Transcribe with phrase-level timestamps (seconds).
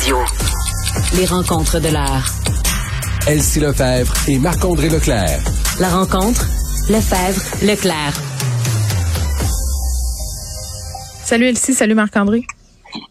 [0.00, 0.16] Radio.
[1.14, 2.24] Les rencontres de l'heure.
[3.26, 5.40] Elsie Lefebvre et Marc-André Leclerc.
[5.78, 6.46] La rencontre,
[6.88, 8.14] Lefebvre, Leclerc.
[11.22, 12.44] Salut Elsie, salut Marc-André.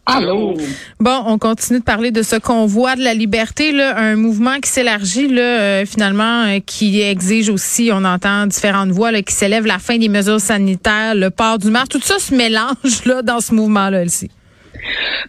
[0.07, 0.55] Allô?
[0.99, 4.71] Bon, on continue de parler de ce convoi de la liberté, là, un mouvement qui
[4.71, 9.67] s'élargit, là, euh, finalement, euh, qui exige aussi, on entend différentes voix, là, qui s'élèvent
[9.67, 13.41] la fin des mesures sanitaires, le port du masque, tout ça se mélange là dans
[13.41, 14.31] ce mouvement-là, Elsie.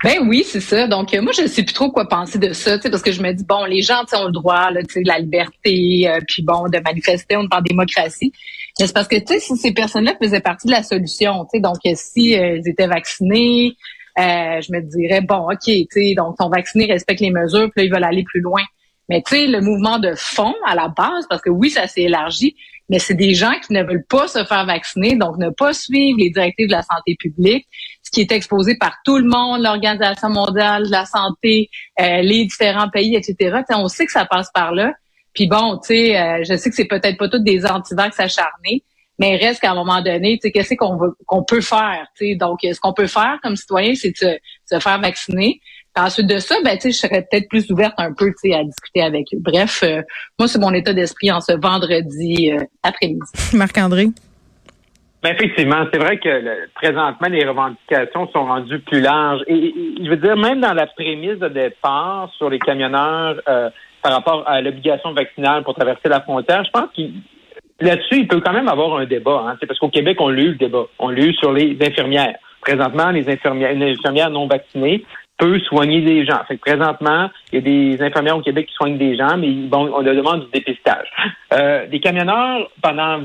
[0.04, 0.86] Ben oui, c'est ça.
[0.86, 3.22] Donc euh, moi, je ne sais plus trop quoi penser de ça, parce que je
[3.22, 7.36] me dis bon, les gens ont le droit, là, la liberté, puis bon, de manifester,
[7.36, 8.32] on est en démocratie.
[8.78, 11.58] Mais c'est parce que tu sais, si ces personnes-là faisaient partie de la solution, tu
[11.58, 13.76] sais, donc si ils étaient vaccinés,
[14.18, 17.82] euh, je me dirais bon, ok, tu sais, donc sont vaccinés, respectent les mesures, puis
[17.82, 18.62] là, ils veulent aller plus loin.
[19.08, 22.02] Mais tu sais, le mouvement de fond à la base, parce que oui, ça s'est
[22.02, 22.56] élargi,
[22.90, 26.18] mais c'est des gens qui ne veulent pas se faire vacciner, donc ne pas suivre
[26.18, 27.66] les directives de la santé publique,
[28.02, 32.44] ce qui est exposé par tout le monde, l'Organisation mondiale de la santé, euh, les
[32.44, 33.60] différents pays, etc.
[33.70, 34.92] on sait que ça passe par là.
[35.34, 38.82] Puis bon, tu sais, euh, je sais que c'est peut-être pas toutes des antivax acharnés,
[39.20, 42.34] mais reste qu'à un moment donné, tu sais, qu'est-ce qu'on qu'on peut faire, tu.
[42.36, 45.60] Donc, ce qu'on peut faire comme citoyen, c'est de se, faire vacciner.
[45.94, 48.50] Puis ensuite de ça, ben, tu sais, je serais peut-être plus ouverte un peu, tu
[48.50, 49.38] sais, à discuter avec eux.
[49.40, 50.02] Bref, euh,
[50.38, 53.20] moi, c'est mon état d'esprit en ce vendredi euh, après-midi.
[53.54, 54.06] Marc-André?
[55.22, 59.42] Ben effectivement, c'est vrai que présentement, les revendications sont rendues plus larges.
[59.48, 63.68] Et, je veux dire, même dans la prémisse de départ sur les camionneurs euh,
[64.02, 67.12] par rapport à l'obligation vaccinale pour traverser la frontière, je pense qu'il
[67.80, 69.44] là-dessus, il peut quand même avoir un débat.
[69.46, 70.86] Hein, parce qu'au Québec, on l'a eu le débat.
[70.98, 72.36] On l'a eu sur les infirmières.
[72.62, 75.04] Présentement, les infirmières, une infirmière non vaccinée
[75.40, 76.38] peut soigner des gens.
[76.46, 79.90] Fait présentement, il y a des infirmières au Québec qui soignent des gens, mais bon,
[79.92, 81.08] on leur demande du dépistage.
[81.54, 83.20] Euh, les camionneurs, pendant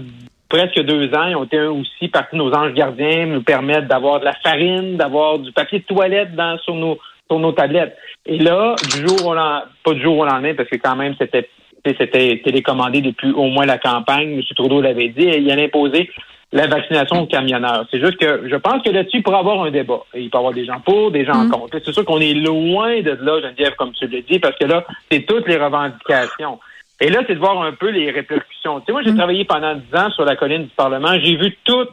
[0.47, 4.21] presque deux ans, ils ont été aussi partie de nos anges gardiens, nous permettent d'avoir
[4.21, 6.97] de la farine, d'avoir du papier de toilette dans, sur nos
[7.29, 7.97] sur nos tablettes.
[8.27, 11.15] Et là, du jour au lendemain, pas du jour au lendemain, parce que quand même,
[11.19, 11.49] c'était
[11.85, 14.33] c'était télécommandé depuis au moins la campagne.
[14.33, 14.41] M.
[14.55, 15.27] Trudeau l'avait dit.
[15.27, 16.09] Il a imposé
[16.51, 17.85] la vaccination aux camionneurs.
[17.91, 20.01] C'est juste que je pense que là-dessus, il pourrait avoir un débat.
[20.13, 21.49] Il peut y avoir des gens pour, des gens mm.
[21.49, 21.79] contre.
[21.83, 24.85] C'est sûr qu'on est loin de là, Geneviève, comme tu le dis, parce que là,
[25.11, 26.59] c'est toutes les revendications.
[27.01, 28.79] Et là, c'est de voir un peu les répercussions.
[28.79, 29.17] Tu sais, moi, j'ai mm.
[29.17, 31.19] travaillé pendant dix ans sur la colline du Parlement.
[31.21, 31.89] J'ai vu toutes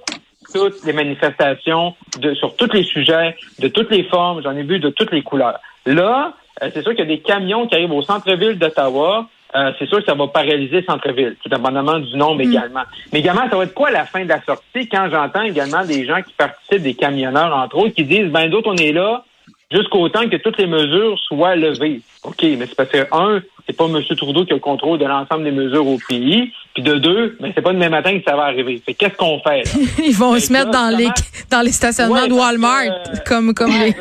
[0.52, 4.42] toutes les manifestations de, sur tous les sujets, de toutes les formes.
[4.42, 5.58] J'en ai vu de toutes les couleurs.
[5.86, 9.72] Là, euh, c'est sûr qu'il y a des camions qui arrivent au centre-ville d'Ottawa euh,
[9.78, 12.50] c'est sûr que ça va paralyser le centre-ville, tout dépendamment du nombre mm.
[12.50, 12.82] également.
[13.12, 16.06] Mais également, ça va être quoi la fin de la sortie quand j'entends également des
[16.06, 19.24] gens qui participent, des camionneurs, entre autres, qui disent, ben d'autres, on est là
[19.72, 22.00] jusqu'au temps que toutes les mesures soient levées.
[22.24, 24.00] OK, mais c'est parce que, un, c'est pas M.
[24.16, 26.52] Trudeau qui a le contrôle de l'ensemble des mesures au pays.
[26.74, 28.80] Puis de deux, mais c'est pas demain matin que ça va arriver.
[28.86, 29.62] C'est qu'est-ce qu'on fait?
[30.02, 31.08] Ils vont se mettre dans les
[31.50, 33.92] dans les stationnements de Walmart, comme comme les.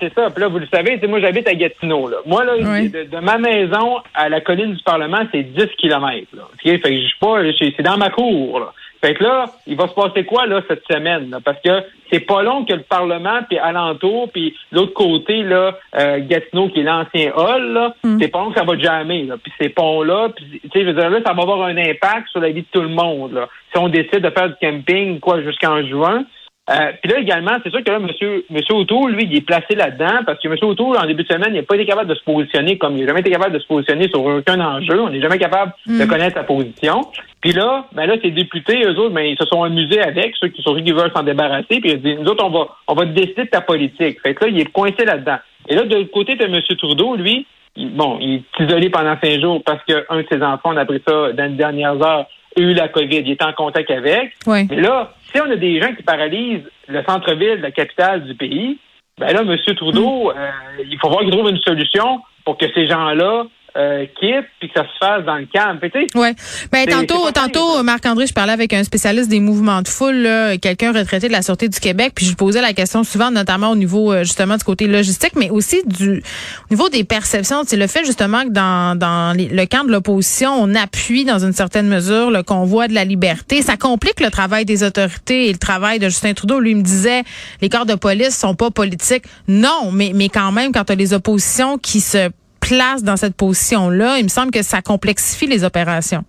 [0.00, 0.30] C'est ça.
[0.30, 2.08] Puis là, vous le savez, moi j'habite à Gatineau.
[2.08, 2.16] Là.
[2.24, 6.34] Moi là, de, ma maison à la colline du Parlement, c'est 10 kilomètres.
[6.34, 6.48] Là.
[6.62, 8.60] Fait que je suis pas, c'est dans ma cour.
[8.60, 8.72] Là.
[9.04, 11.36] Fait que là, il va se passer quoi là cette semaine?
[11.44, 16.20] Parce que c'est pas long que le Parlement, puis alentour, puis l'autre côté, là, euh,
[16.26, 18.18] Gatineau, qui est l'ancien hall, là, mm.
[18.18, 19.24] c'est pas long que ça va jamais.
[19.24, 19.34] Là.
[19.36, 22.28] Puis ces ponts-là, puis tu sais, je veux dire, là, ça va avoir un impact
[22.30, 23.34] sur la vie de tout le monde.
[23.34, 23.46] Là.
[23.74, 26.24] Si on décide de faire du camping, quoi, jusqu'en juin,
[26.70, 29.74] euh, puis là également, c'est sûr que là, monsieur, monsieur Auto, lui, il est placé
[29.74, 32.14] là-dedans parce que monsieur Auto, en début de semaine, il n'a pas été capable de
[32.14, 34.98] se positionner comme il n'a jamais été capable de se positionner sur aucun enjeu.
[34.98, 36.08] On n'est jamais capable de mm.
[36.08, 37.02] connaître sa position.
[37.42, 40.48] Puis là, ben là, ces députés, eux autres, ben, ils se sont amusés avec ceux
[40.48, 41.80] qui sont qui veulent s'en débarrasser.
[41.80, 44.20] Puis ils disent, nous autres, on va, on va décider de ta politique.
[44.22, 45.36] Fait que là, il est coincé là-dedans.
[45.68, 47.46] Et là, de l'autre côté, de monsieur Trudeau, lui,
[47.76, 51.02] bon, il est isolé pendant cinq jours parce qu'un de ses enfants, on a pris
[51.06, 52.26] ça dans les dernières heures,
[52.62, 53.22] eu la COVID.
[53.24, 54.32] Il est en contact avec.
[54.46, 54.66] Oui.
[54.70, 58.78] Mais là, si on a des gens qui paralysent le centre-ville, la capitale du pays,
[59.18, 59.56] ben là, M.
[59.76, 60.36] Trudeau, mm.
[60.36, 63.44] euh, il faut voir qu'il trouve une solution pour que ces gens-là
[63.76, 65.78] euh, quitte puis que ça se fasse dans le camp.
[66.14, 66.34] Ouais.
[66.72, 70.28] Ben tantôt, tantôt, Marc-André, je parlais avec un spécialiste des mouvements de foule,
[70.60, 73.76] quelqu'un retraité de la sûreté du Québec, puis je posais la question souvent, notamment au
[73.76, 76.22] niveau euh, justement du côté logistique, mais aussi du
[76.70, 77.62] au niveau des perceptions.
[77.66, 81.52] C'est le fait justement que dans dans le camp de l'opposition, on appuie dans une
[81.52, 83.62] certaine mesure le convoi de la liberté.
[83.62, 86.60] Ça complique le travail des autorités et le travail de Justin Trudeau.
[86.60, 87.22] Lui me disait,
[87.60, 89.24] les corps de police sont pas politiques.
[89.48, 92.30] Non, mais mais quand même, quand tu as les oppositions qui se
[92.66, 96.24] place dans cette position-là, il me semble que ça complexifie les opérations.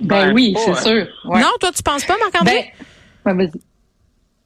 [0.00, 1.06] Ben, oui, c'est sûr.
[1.24, 2.72] Non, toi, tu penses pas, Marc-André?
[3.24, 3.60] Ben, vas-y.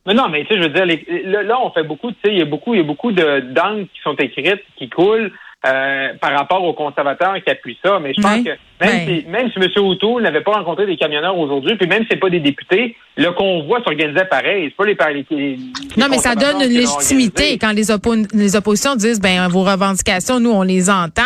[0.07, 2.39] Mais non, mais tu sais, je veux dire, là, on fait beaucoup, tu sais, il
[2.39, 5.33] y a beaucoup, il y a beaucoup de d'angles qui sont écrites, qui coulent.
[5.67, 7.99] Euh, par rapport aux conservateurs qui appuient ça.
[7.99, 8.51] Mais je pense que
[8.81, 9.69] même, si, même si M.
[9.85, 13.33] O'Toole n'avait pas rencontré des camionneurs aujourd'hui, puis même si c'est pas des députés, le
[13.33, 14.71] convoi s'organisait pareil.
[14.71, 15.59] C'est pas les, les,
[15.97, 17.87] Non, mais ça donne une légitimité quand les,
[18.35, 21.23] les oppositions disent ben vos revendications, nous, on les entend.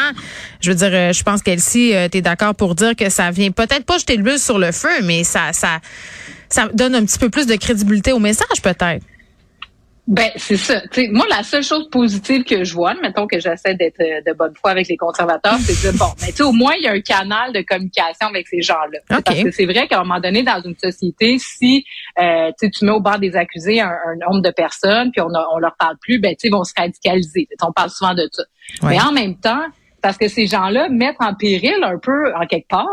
[0.62, 3.30] Je veux dire, euh, je pense qu'Elsie, euh, tu es d'accord pour dire que ça
[3.30, 5.80] vient peut-être pas jeter le bus sur le feu, mais ça, ça,
[6.48, 9.04] ça donne un petit peu plus de crédibilité au message, peut-être.
[10.08, 10.82] Ben, c'est ça.
[11.12, 14.52] moi, la seule chose positive que je vois, mettons que j'essaie d'être euh, de bonne
[14.60, 17.52] foi avec les conservateurs, c'est que bon, mais au moins, il y a un canal
[17.52, 18.98] de communication avec ces gens-là.
[19.08, 21.84] Parce que c'est vrai qu'à un moment donné, dans une société, si
[22.20, 23.94] euh, tu mets au bord des accusés un,
[24.28, 27.46] nombre de personnes, puis on, on leur parle plus, ben, ils vont se radicaliser.
[27.62, 28.42] On parle souvent de ça.
[28.82, 29.66] Mais en même temps,
[30.02, 32.88] parce que ces gens-là mettent en péril un peu, en quelque part,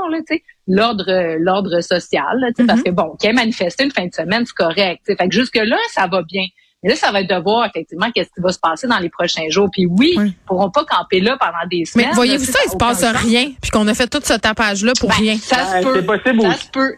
[0.67, 2.83] l'ordre l'ordre social, parce mm-hmm.
[2.83, 5.01] que bon, qui manifesté une fin de semaine, c'est correct.
[5.05, 6.45] Fait que jusque-là, ça va bien.
[6.81, 9.09] Mais là, ça va être de voir effectivement qu'est-ce qui va se passer dans les
[9.09, 9.69] prochains jours.
[9.71, 12.07] Puis oui, ils pourront pas camper là pendant des semaines.
[12.09, 15.09] Mais voyez-vous ça, il se passe rien, puis qu'on a fait tout ce tapage-là pour
[15.09, 15.37] ben, rien.
[15.37, 16.05] Ça se peut.
[16.41, 16.95] Ça se peut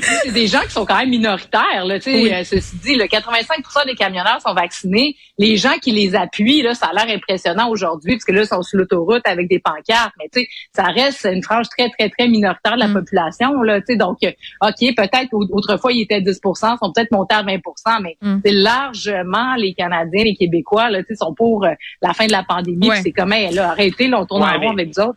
[0.00, 1.84] c'est des gens qui sont quand même minoritaires.
[1.84, 2.32] Là, oui.
[2.32, 5.16] euh, ceci dit, le 85% des camionneurs sont vaccinés.
[5.38, 8.46] Les gens qui les appuient, là, ça a l'air impressionnant aujourd'hui, parce que là, ils
[8.46, 10.14] sont sur l'autoroute avec des pancartes.
[10.18, 12.94] Mais tu sais, ça reste une frange très, très, très minoritaire de la mm.
[12.94, 13.62] population.
[13.62, 14.30] Là, donc, euh,
[14.62, 17.60] OK, peut-être autrefois, ils étaient 10% sont peut-être montés à 20%
[18.02, 18.40] mais mm.
[18.44, 22.90] c'est largement les Canadiens, les Québécois, là, sont pour euh, la fin de la pandémie.
[23.02, 25.12] C'est comme, elle là, arrêtez, là, on tourne en rond avec vous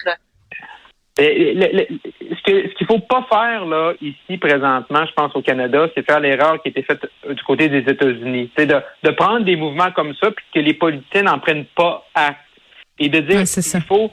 [1.18, 1.24] Là.
[1.28, 1.86] Le,
[2.22, 6.20] ce qu'il ce faut pas faire là ici présentement, je pense au Canada, c'est faire
[6.20, 9.92] l'erreur qui a été faite du côté des États-Unis, c'est de, de prendre des mouvements
[9.92, 12.40] comme ça puis que les politiciens n'en prennent pas acte
[13.00, 14.12] et de dire qu'il faut,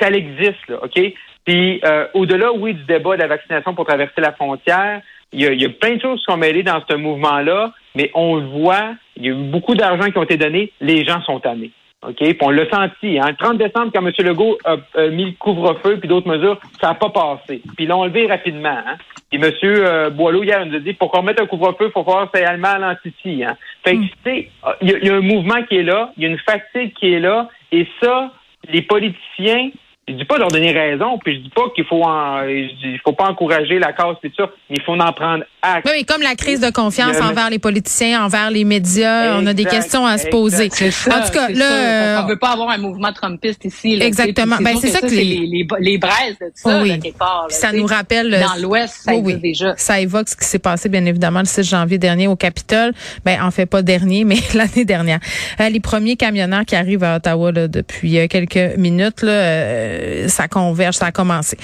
[0.00, 1.00] ça existe là, ok?
[1.44, 5.02] Puis euh, au-delà, oui, du débat de la vaccination pour traverser la frontière,
[5.32, 7.72] il y a, il y a plein de choses qui sont mêlées dans ce mouvement-là,
[7.94, 11.04] mais on le voit, il y a eu beaucoup d'argent qui ont été donnés, les
[11.04, 11.72] gens sont tannés.
[12.08, 12.16] OK?
[12.16, 13.18] Puis on l'a senti.
[13.18, 13.30] Hein?
[13.30, 14.12] Le 30 décembre, quand M.
[14.18, 14.76] Legault a,
[15.08, 17.62] mis le couvre-feu puis d'autres mesures, ça n'a pas passé.
[17.76, 18.78] Puis ils l'ont enlevé rapidement.
[18.86, 18.96] Hein?
[19.30, 19.50] Puis M.
[19.64, 22.44] Euh, Boileau, hier, nous a dit pour qu'on mette un couvre-feu, il faut faire c'est
[22.44, 23.44] allemand à l'antici.
[23.44, 23.56] Hein?
[23.84, 24.08] Fait que, hmm.
[24.24, 24.50] tu sais,
[24.82, 27.20] il y, a un mouvement qui est là, il y a une fatigue qui est
[27.20, 28.30] là, et ça,
[28.68, 29.70] les politiciens
[30.06, 32.02] je dis pas leur donner raison, puis je dis pas qu'il faut
[32.46, 35.88] il faut pas encourager la cause et tout ça, mais il faut en prendre acte.
[35.90, 39.64] Oui, comme la crise de confiance envers les politiciens, envers les médias, on a des
[39.64, 40.68] questions à se poser.
[40.70, 43.98] Ça, en tout cas, là, on, veut pas avoir un mouvement trumpiste ici.
[44.00, 44.56] exactement.
[44.60, 46.98] Ben c'est ça que, les, les, les braises de ça, oui.
[47.00, 49.74] quelque part, ça nous rappelle dans l'Ouest, ça oui, déjà.
[49.76, 52.92] Ça évoque ce qui s'est passé bien évidemment le 6 janvier dernier au Capitole.
[53.24, 55.20] Ben en fait pas dernier, mais l'année dernière.
[55.60, 59.93] Euh, les premiers camionneurs qui arrivent à Ottawa là, depuis euh, quelques minutes là.
[59.94, 61.56] Euh, ça converge, ça a commencé.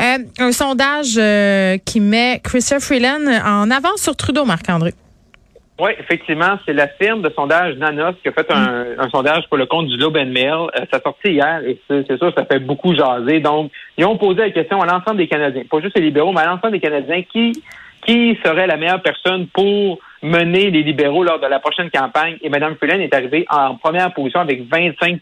[0.00, 4.92] Euh, un sondage euh, qui met Christopher Freeland en avance sur Trudeau, Marc-André.
[5.80, 9.10] Oui, effectivement, c'est la firme de sondage Nanos qui a fait un, mm.
[9.12, 10.66] sondage pour le compte du Globe and Mail.
[10.90, 13.38] ça a sorti hier et c'est sûr, ça fait beaucoup jaser.
[13.38, 16.40] Donc, ils ont posé la question à l'ensemble des Canadiens, pas juste les libéraux, mais
[16.40, 17.62] à l'ensemble des Canadiens, qui
[18.06, 22.38] qui serait la meilleure personne pour mener les libéraux lors de la prochaine campagne?
[22.42, 25.20] Et Mme Freeland est arrivée en première position avec 25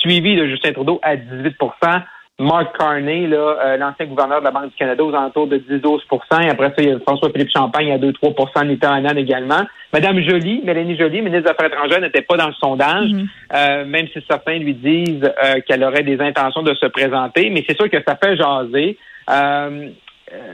[0.00, 2.02] suivi de Justin Trudeau à 18%
[2.38, 6.00] Mark Carney, euh, l'ancien gouverneur de la Banque du Canada, aux alentours de 10-12
[6.44, 9.62] Et après ça, il y a François-Philippe Champagne à 2-3% Nita également.
[9.92, 13.26] Madame Jolie, Mélanie Jolie, ministre des Affaires étrangères, n'était pas dans le sondage, mm-hmm.
[13.54, 17.48] euh, même si certains lui disent euh, qu'elle aurait des intentions de se présenter.
[17.48, 18.98] Mais c'est sûr que ça fait jaser.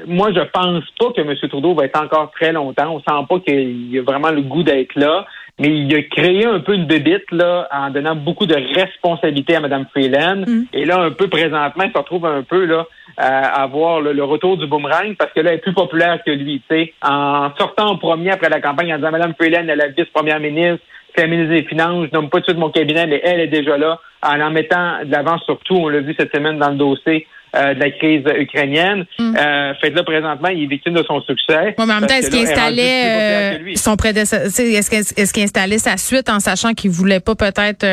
[0.07, 1.35] moi, je pense pas que M.
[1.49, 2.95] Trudeau va être encore très longtemps.
[2.95, 5.27] On sent pas qu'il a vraiment le goût d'être là
[5.61, 9.61] mais il a créé un peu une bébite là en donnant beaucoup de responsabilités à
[9.61, 10.45] Mme Freeland.
[10.47, 10.65] Mm.
[10.73, 14.57] Et là, un peu présentement, il se retrouve un peu là à avoir le, retour
[14.57, 16.63] du boomerang parce que là, elle est plus populaire que lui.
[16.71, 20.41] sais, En sortant en premier après la campagne en disant Mme Freeland est la vice-première
[20.41, 23.21] ministre, c'est la ministre des Finances, je nomme pas tout de suite mon cabinet, mais
[23.23, 26.59] elle est déjà là, en en mettant de l'avant surtout, on l'a vu cette semaine
[26.59, 29.05] dans le dossier, euh, de la crise ukrainienne.
[29.19, 29.37] Mm.
[29.37, 31.75] Euh, fait là, présentement, il est victime de son succès.
[31.79, 36.29] mais en même temps, est-ce qu'il installait euh, son prédécesseur, est-ce qu'il installait sa suite
[36.31, 37.87] en sachant qu'il voulait pas peut-être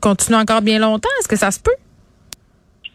[0.00, 1.08] continuer encore bien longtemps?
[1.20, 1.70] Est-ce que ça se peut?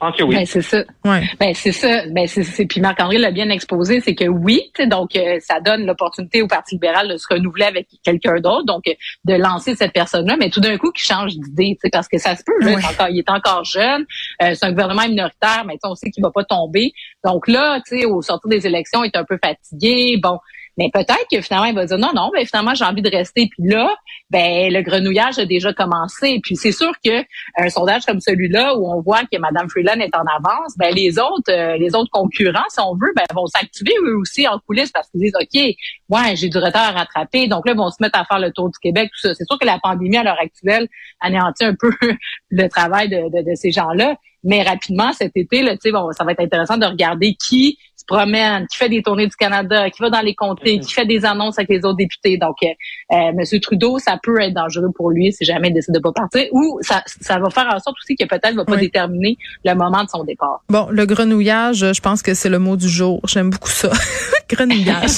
[0.03, 0.35] Pense que oui.
[0.35, 0.83] Ben, c'est ça.
[1.05, 1.23] Ouais.
[1.39, 2.05] Ben, c'est ça.
[2.07, 5.37] Ben, c'est, c'est, puis Marc-André l'a bien exposé, c'est que oui, tu sais, donc euh,
[5.39, 8.93] ça donne l'opportunité au Parti libéral de se renouveler avec quelqu'un d'autre, donc euh,
[9.25, 12.17] de lancer cette personne-là, mais tout d'un coup qui change d'idée, tu sais, parce que
[12.17, 12.75] ça se peut, là, Ouais.
[12.79, 14.05] il, est encore, il est encore jeune,
[14.41, 16.91] euh, c'est un gouvernement minoritaire, mais tu sais, on sait qu'il va pas tomber.
[17.23, 20.39] Donc là, tu sais, au sortir des élections, il est un peu fatigué, bon,
[20.77, 23.47] mais peut-être que finalement, il va dire non, non, ben finalement, j'ai envie de rester.
[23.51, 23.95] Puis là,
[24.29, 26.39] ben le grenouillage a déjà commencé.
[26.43, 27.23] Puis c'est sûr que
[27.57, 31.19] un sondage comme celui-là, où on voit que Mme Freeland est en avance, ben les
[31.19, 34.91] autres, euh, les autres concurrents, si on veut, ben vont s'activer eux aussi en coulisses
[34.91, 35.75] parce qu'ils disent OK,
[36.09, 37.47] ouais, j'ai du retard à rattraper.
[37.47, 39.35] Donc là, ils vont se mettre à faire le tour du Québec, tout ça.
[39.35, 40.87] C'est sûr que la pandémie à l'heure actuelle
[41.19, 41.91] anéantit un peu
[42.49, 44.15] le travail de, de, de ces gens-là.
[44.43, 48.67] Mais rapidement, cet été, là, bon, ça va être intéressant de regarder qui se promène,
[48.67, 51.57] qui fait des tournées du Canada, qui va dans les comtés, qui fait des annonces
[51.57, 52.37] avec les autres députés.
[52.37, 52.67] Donc, euh,
[53.13, 53.59] euh, M.
[53.61, 56.45] Trudeau, ça peut être dangereux pour lui si jamais il décide de pas partir.
[56.51, 58.81] Ou ça, ça va faire en sorte aussi que peut-être va pas Oui.
[58.81, 60.61] déterminer le moment de son départ.
[60.69, 63.21] Bon, le grenouillage, je pense que c'est le mot du jour.
[63.27, 63.89] J'aime beaucoup ça.
[64.49, 65.17] grenouillage.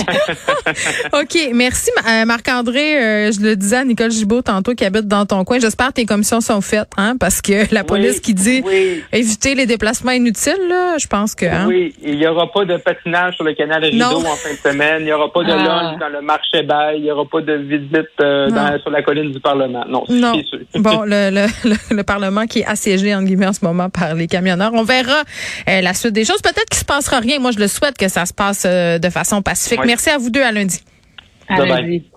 [1.13, 1.49] OK.
[1.53, 2.97] Merci, euh, Marc-André.
[2.97, 5.59] Euh, je le disais à Nicole Gibault tantôt qui habite dans ton coin.
[5.59, 9.03] J'espère que tes commissions sont faites, hein, parce que la police Oui, qui dit Oui,
[9.11, 11.45] éviter les déplacements inutiles, là, je pense que.
[11.45, 11.65] Hein?
[11.67, 11.93] oui.
[12.03, 14.17] Il n'y aura pas de patinage sur le canal Rideau Non.
[14.19, 14.97] en fin de semaine.
[15.01, 15.57] Il n'y aura pas de Ah.
[15.91, 16.97] lunch dans le marché bail.
[16.97, 19.85] Il n'y aura pas de visite euh, dans- sur la colline du Parlement.
[19.87, 20.33] Non, Non.
[20.35, 20.59] c'est sûr.
[20.75, 24.13] Bon, le, le, le, le Parlement qui est assiégé, en guillemets, en ce moment par
[24.15, 24.71] les camionneurs.
[24.73, 25.23] On verra
[25.69, 26.41] euh, la suite des choses.
[26.41, 27.39] Peut-être qu'il se passera rien.
[27.39, 29.79] Moi, je le souhaite que ça se passe euh, de façon pacifique.
[29.81, 29.87] Oui.
[29.87, 30.43] Merci à vous deux.
[30.43, 30.81] À lundi.
[31.47, 31.67] À Bye-bye.
[31.81, 32.09] lundi.